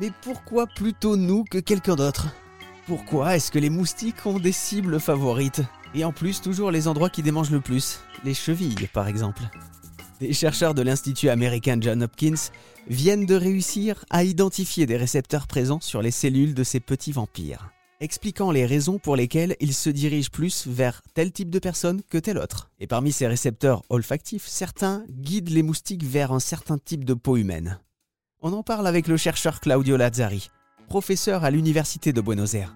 Mais 0.00 0.10
pourquoi 0.22 0.66
plutôt 0.66 1.16
nous 1.16 1.44
que 1.44 1.58
quelqu'un 1.58 1.94
d'autre? 1.94 2.34
Pourquoi 2.86 3.36
est-ce 3.36 3.50
que 3.50 3.58
les 3.58 3.68
moustiques 3.68 4.24
ont 4.24 4.38
des 4.38 4.52
cibles 4.52 4.98
favorites? 4.98 5.60
Et 5.94 6.04
en 6.04 6.12
plus, 6.12 6.40
toujours 6.40 6.70
les 6.70 6.88
endroits 6.88 7.10
qui 7.10 7.22
démangent 7.22 7.50
le 7.50 7.60
plus, 7.60 8.00
les 8.24 8.32
chevilles 8.32 8.88
par 8.94 9.08
exemple. 9.08 9.42
Des 10.18 10.32
chercheurs 10.32 10.72
de 10.72 10.80
l'Institut 10.80 11.28
américain 11.28 11.76
John 11.78 12.02
Hopkins 12.02 12.50
viennent 12.88 13.26
de 13.26 13.34
réussir 13.34 14.04
à 14.08 14.24
identifier 14.24 14.86
des 14.86 14.96
récepteurs 14.96 15.46
présents 15.46 15.80
sur 15.80 16.00
les 16.00 16.10
cellules 16.10 16.54
de 16.54 16.64
ces 16.64 16.80
petits 16.80 17.12
vampires, 17.12 17.70
expliquant 18.00 18.52
les 18.52 18.64
raisons 18.64 18.98
pour 18.98 19.16
lesquelles 19.16 19.54
ils 19.60 19.74
se 19.74 19.90
dirigent 19.90 20.30
plus 20.30 20.66
vers 20.66 21.02
tel 21.12 21.30
type 21.30 21.50
de 21.50 21.58
personne 21.58 22.00
que 22.08 22.16
tel 22.16 22.38
autre. 22.38 22.70
Et 22.80 22.86
parmi 22.86 23.12
ces 23.12 23.26
récepteurs 23.26 23.82
olfactifs, 23.90 24.46
certains 24.46 25.04
guident 25.10 25.50
les 25.50 25.62
moustiques 25.62 26.04
vers 26.04 26.32
un 26.32 26.40
certain 26.40 26.78
type 26.78 27.04
de 27.04 27.14
peau 27.14 27.36
humaine. 27.36 27.78
On 28.42 28.54
en 28.54 28.62
parle 28.62 28.86
avec 28.86 29.06
le 29.06 29.18
chercheur 29.18 29.60
Claudio 29.60 29.98
Lazzari, 29.98 30.50
professeur 30.88 31.44
à 31.44 31.50
l'Université 31.50 32.14
de 32.14 32.22
Buenos 32.22 32.54
Aires. 32.54 32.74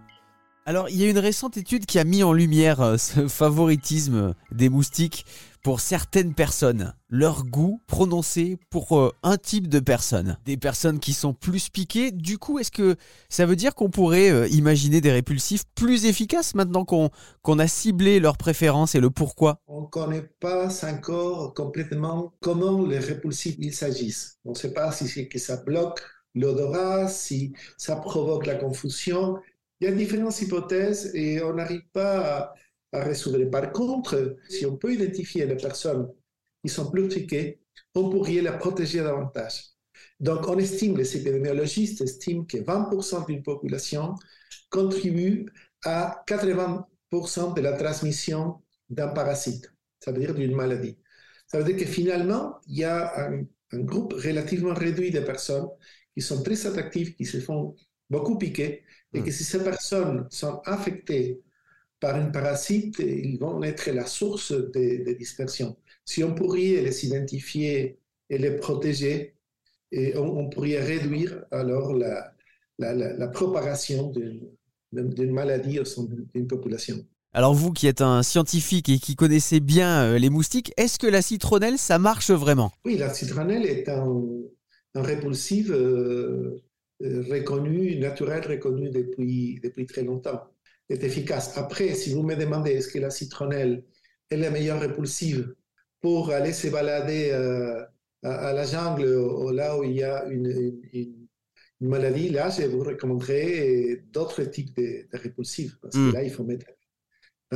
Alors, 0.67 0.91
il 0.91 0.97
y 0.97 1.05
a 1.07 1.09
une 1.09 1.19
récente 1.19 1.57
étude 1.57 1.87
qui 1.87 1.99
a 1.99 2.05
mis 2.05 2.23
en 2.23 2.35
lumière 2.35 2.83
euh, 2.83 2.99
ce 2.99 3.29
favoritisme 3.29 4.35
des 4.51 4.69
moustiques 4.69 5.25
pour 5.65 5.81
certaines 5.81 6.35
personnes, 6.35 6.93
leur 7.09 7.43
goût 7.43 7.81
prononcé 7.87 8.59
pour 8.69 8.99
euh, 8.99 9.11
un 9.23 9.39
type 9.39 9.67
de 9.67 9.81
personnes. 9.81 10.37
Des 10.45 10.59
personnes 10.59 11.01
qui 11.01 11.15
sont 11.15 11.33
plus 11.33 11.71
piquées. 11.71 12.11
Du 12.11 12.37
coup, 12.37 12.59
est-ce 12.59 12.71
que 12.71 12.97
ça 13.31 13.47
veut 13.47 13.57
dire 13.57 13.75
qu'on 13.75 13.89
pourrait 13.89 14.31
euh, 14.31 14.47
imaginer 14.49 15.01
des 15.01 15.11
répulsifs 15.11 15.65
plus 15.75 16.05
efficaces 16.05 16.55
maintenant 16.55 16.85
qu'on 16.85 17.09
qu'on 17.41 17.59
a 17.59 17.67
ciblé 17.67 18.21
leurs 18.21 18.37
préférences 18.37 18.95
et 18.95 19.01
le 19.01 19.09
pourquoi? 19.09 19.59
On 19.67 19.81
ne 19.81 19.87
connaît 19.87 20.29
pas 20.39 20.69
encore 20.85 21.55
complètement 21.55 22.35
comment 22.41 22.87
les 22.87 22.99
répulsifs 22.99 23.57
ils 23.59 23.75
s'agissent. 23.75 24.39
On 24.45 24.51
ne 24.51 24.57
sait 24.57 24.75
pas 24.75 24.93
si 24.93 25.09
c'est 25.09 25.29
que 25.29 25.39
ça 25.39 25.57
bloque 25.57 26.03
l'odorat, 26.35 27.09
si 27.09 27.55
ça 27.79 27.97
provoque 27.97 28.45
la 28.45 28.57
confusion 28.57 29.39
il 29.81 29.89
y 29.89 29.93
a 29.93 29.95
différentes 29.95 30.41
hypothèses 30.41 31.11
et 31.15 31.43
on 31.43 31.55
n'arrive 31.55 31.85
pas 31.93 32.19
à, 32.19 32.55
résoudre. 33.03 33.45
Par 33.51 33.73
contre, 33.73 34.37
si 34.49 34.67
on 34.67 34.77
peut 34.77 34.93
identifier 34.95 35.47
les 35.47 35.57
personnes 35.57 36.09
qui 36.63 36.71
sont 36.71 36.91
plus 36.91 37.09
triquées, 37.09 37.61
on 37.95 38.11
pourrait 38.11 38.41
les 38.41 38.59
protéger 38.59 39.03
davantage. 39.03 39.75
Donc, 40.21 40.49
on 40.49 40.59
estime, 40.59 40.97
les 40.97 41.17
épidémiologistes 41.17 42.01
estiment 42.01 42.45
que 42.45 42.59
20% 42.59 43.27
d'une 43.27 43.43
population 43.43 44.15
contribue 44.71 45.47
à 45.85 46.25
80% 46.27 47.55
de 47.55 47.61
la 47.61 47.73
transmission 47.73 48.63
d'un 48.89 49.09
parasite, 49.09 49.73
ça 50.01 50.13
veut 50.13 50.21
dire 50.21 50.35
d'une 50.35 50.55
maladie. 50.55 50.99
Ça 51.47 51.59
veut 51.59 51.65
dire 51.65 51.77
que 51.77 51.85
finalement, 51.85 52.59
il 52.67 52.79
y 52.79 52.85
a 52.85 53.29
un, 53.29 53.45
un, 53.73 53.81
groupe 53.81 54.15
relativement 54.15 54.75
réduit 54.75 55.11
de 55.11 55.21
personnes 55.21 55.69
qui 56.15 56.23
sont 56.23 56.43
très 56.43 56.67
attractives, 56.67 57.15
qui 57.15 57.25
se 57.25 57.39
font 57.41 57.77
beaucoup 58.11 58.39
piquer, 58.39 58.85
et 59.13 59.23
que 59.23 59.29
hmm. 59.29 59.33
si 59.33 59.45
ces 59.45 59.63
personnes 59.63 60.27
sont 60.31 60.61
affectées 60.65 61.41
par 62.05 62.17
un 62.17 62.27
parasite, 62.27 62.99
ils 62.99 63.39
vont 63.39 63.63
être 63.63 63.91
la 63.91 64.05
source 64.05 64.53
de, 64.53 65.13
dispersion. 65.15 65.75
Si 66.05 66.23
on 66.23 66.35
pourrait 66.35 66.83
les 66.87 67.07
identifier 67.07 67.99
et 68.29 68.37
les 68.37 68.57
protéger, 68.59 69.37
et 69.91 70.15
on, 70.19 70.51
pourrait 70.51 70.81
réduire 70.81 71.47
alors 71.51 71.95
la, 71.95 72.35
la, 72.79 73.29
propagation 73.29 74.13
d'une 74.93 75.33
maladie 75.33 75.81
au 75.81 75.87
sein 75.87 76.05
d'une 76.35 76.47
population. 76.47 76.97
Alors 77.33 77.55
vous 77.55 77.73
qui 77.73 77.87
êtes 77.87 78.03
un 78.03 78.23
scientifique 78.23 78.91
et 78.91 78.99
qui 78.99 79.17
connaissez 79.17 79.61
bien 79.61 80.03
euh, 80.03 80.19
les 80.19 80.29
moustiques, 80.29 80.75
est-ce 80.77 80.99
que 80.99 81.07
la 81.07 81.23
citronnelle, 81.23 81.79
ça 81.79 81.99
marche 81.99 82.31
vraiment? 82.31 82.71
Oui, 82.85 82.99
la 82.99 83.15
citronnelle 83.15 83.65
est 83.65 83.89
un, 83.89 84.23
un 84.95 85.03
répulsif 85.03 85.71
euh, 85.71 86.63
euh, 87.03 87.25
reconnu, 87.31 87.97
naturel, 87.97 88.47
reconnu 88.47 88.91
depuis, 88.91 89.59
depuis 89.65 89.87
très 89.87 90.03
longtemps, 90.03 90.43
est 90.89 91.03
efficace. 91.03 91.57
Après, 91.57 91.95
si 91.95 92.13
vous 92.13 92.23
me 92.23 92.35
demandez 92.35 92.73
est-ce 92.73 92.89
que 92.89 92.99
la 92.99 93.11
citronnelle 93.11 93.85
est 94.31 94.37
la 94.37 94.51
meilleure 94.51 94.81
répulsive 94.81 95.55
pour 96.01 96.31
aller 96.31 96.53
se 96.53 96.69
balader 96.69 97.31
euh, 97.33 97.83
à, 98.23 98.53
la 98.53 98.65
jungle 98.65 99.07
ou, 99.07 99.51
là 99.51 99.79
où 99.79 99.85
il 99.85 99.93
y 99.93 100.03
a 100.03 100.25
une, 100.27 100.81
une, 100.93 101.29
maladie, 101.81 102.31
là, 102.31 102.49
je 102.51 102.63
vous 102.63 102.83
recommanderais 102.83 104.03
d'autres 104.11 104.43
types 104.45 104.75
de, 104.77 105.07
de 105.13 105.19
répulsives, 105.19 105.77
parce 105.83 105.95
que 105.95 106.11
hmm. 106.11 106.13
là, 106.13 106.23
il 106.23 106.31
faut 106.31 106.45
mettre 106.45 106.67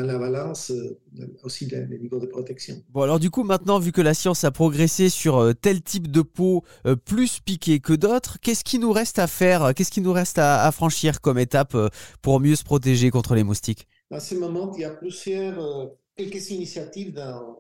dans 0.01 0.07
la 0.07 0.19
balance 0.19 0.71
euh, 0.71 0.99
aussi 1.43 1.67
les 1.67 1.99
niveaux 1.99 2.21
de 2.21 2.27
protection. 2.27 2.83
Bon, 2.91 3.03
alors 3.03 3.19
du 3.19 3.31
coup, 3.31 3.43
maintenant, 3.43 3.79
vu 3.79 3.93
que 3.93 4.01
la 4.01 4.15
science 4.15 4.45
a 4.45 4.51
progressé 4.51 5.09
sur 5.09 5.39
euh, 5.39 5.53
tel 5.53 5.83
type 5.83 6.11
de 6.11 6.23
peau 6.23 6.65
euh, 6.87 6.97
plus 6.97 7.41
piqué 7.41 7.81
que 7.81 7.93
d'autres, 7.93 8.39
qu'est-ce 8.41 8.65
qui 8.65 8.79
nous 8.79 8.93
reste 8.93 9.19
à 9.19 9.27
faire 9.27 9.73
Qu'est-ce 9.75 9.91
qui 9.91 10.01
nous 10.01 10.13
reste 10.13 10.39
à, 10.39 10.71
franchir 10.73 11.21
comme 11.21 11.39
étape 11.39 11.77
pour 12.23 12.41
mieux 12.41 12.57
se 12.57 12.65
protéger 12.65 13.11
contre 13.11 13.35
les 13.35 13.43
moustiques? 13.43 13.87
À 14.11 14.21
ce 14.21 14.35
moment, 14.35 14.73
il 14.75 14.83
y 14.83 14.85
a 14.85 14.91
plusieurs, 14.91 15.91
quelques 16.17 16.51
initiatives 16.51 17.13
dans, 17.13 17.59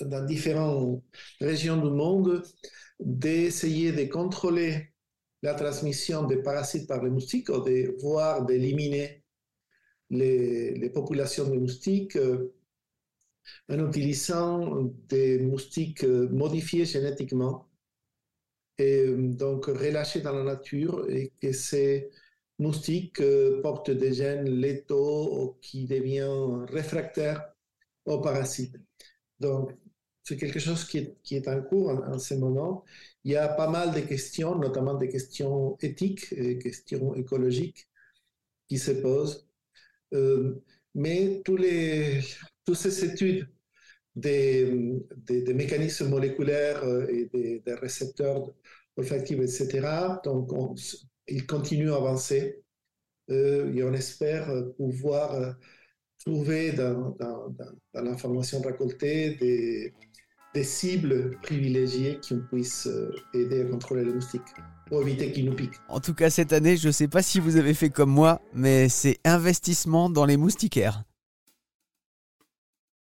dans 0.00 0.24
différentes 0.24 1.02
régions 1.40 1.76
du 1.76 1.90
monde 1.90 2.42
d'essayer 3.00 3.92
de 3.92 4.10
contrôler 4.10 4.92
la 5.42 5.54
transmission 5.54 6.24
des 6.24 6.38
parasites 6.38 6.88
par 6.88 7.02
les 7.02 7.10
moustiques 7.10 7.48
ou 7.48 7.60
de 7.60 7.96
voir 8.00 8.44
d'éliminer 8.44 9.22
les, 10.10 10.90
populations 10.90 11.48
de 11.48 11.56
moustiques 11.58 12.16
euh, 12.16 12.54
en 13.68 13.88
utilisant 13.88 14.82
des 15.08 15.38
moustiques 15.38 16.04
euh, 16.04 16.28
modifiés 16.28 16.84
génétiquement 16.84 17.68
et 18.78 19.06
euh, 19.06 19.28
donc 19.34 19.66
relâchés 19.66 20.20
dans 20.20 20.32
la 20.32 20.44
nature 20.44 21.08
et 21.10 21.32
que 21.40 21.52
ces 21.52 22.10
moustiques 22.58 23.22
portent 23.62 23.90
des 23.90 24.12
gènes 24.14 24.48
létaux 24.48 25.58
qui 25.60 25.86
deviennent 25.86 26.64
réfractaires 26.64 27.52
aux 28.04 28.20
parasites. 28.20 28.76
Donc, 29.38 29.72
c'est 30.24 30.36
quelque 30.36 30.58
chose 30.58 30.84
qui 30.84 30.98
est, 30.98 31.16
qui 31.22 31.36
est 31.36 31.46
en 31.48 31.62
cours 31.62 31.90
en, 31.90 32.14
en, 32.14 32.18
ce 32.18 32.34
moment. 32.34 32.84
Il 33.22 33.32
y 33.32 33.36
a 33.36 33.48
pas 33.48 33.70
mal 33.70 33.94
de 33.94 34.00
questions, 34.00 34.56
notamment 34.58 34.94
des 34.94 35.08
questions 35.08 35.76
éthiques 35.80 36.32
et 36.32 36.58
questions 36.58 37.14
écologiques 37.14 37.88
qui 38.68 38.78
se 38.78 38.90
posent. 38.90 39.47
Euh, 40.14 40.54
mais 40.94 41.42
tous 41.44 41.56
les, 41.56 42.20
toutes 42.64 42.76
ces 42.76 43.04
études 43.04 43.48
des, 44.14 45.00
des, 45.16 45.54
mécanismes 45.54 46.08
moléculaires 46.08 46.82
euh, 46.84 47.06
et 47.08 47.26
des, 47.26 47.74
récepteurs 47.74 48.50
olfactifs, 48.96 49.38
etc., 49.38 49.86
donc 50.24 50.50
ils 51.28 51.46
continuent 51.46 51.92
à 51.92 51.96
avancer 51.96 52.62
euh, 53.30 53.72
et 53.72 53.82
on 53.84 53.92
espère 53.92 54.50
pouvoir 54.76 55.56
trouver 56.24 56.72
dans, 56.72 57.10
dans, 57.10 57.50
dans, 57.50 58.02
l'information 58.02 58.60
récoltée 58.60 59.36
des, 59.36 59.94
des 60.54 60.64
cibles 60.64 61.36
privilégiées 61.42 62.18
qui 62.20 62.34
puissent 62.50 62.88
aider 63.34 63.62
à 63.62 63.64
contrôler 63.64 64.04
les 64.04 64.12
moustiques 64.12 64.42
pour 64.86 65.02
éviter 65.02 65.30
qu'ils 65.32 65.44
nous 65.44 65.54
piquent. 65.54 65.78
En 65.88 66.00
tout 66.00 66.14
cas, 66.14 66.30
cette 66.30 66.52
année, 66.52 66.76
je 66.76 66.88
ne 66.88 66.92
sais 66.92 67.08
pas 67.08 67.22
si 67.22 67.40
vous 67.40 67.56
avez 67.56 67.74
fait 67.74 67.90
comme 67.90 68.10
moi, 68.10 68.40
mais 68.54 68.88
c'est 68.88 69.18
investissement 69.24 70.08
dans 70.10 70.24
les 70.24 70.36
moustiquaires. 70.36 71.04